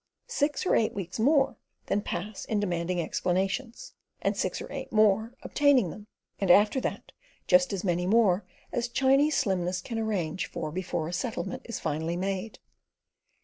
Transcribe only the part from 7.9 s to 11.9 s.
more as Chinese slimness can arrange for before a settlement is